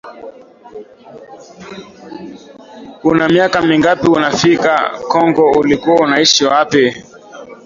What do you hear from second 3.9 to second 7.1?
unafika congo ulikuwa unaishi wapi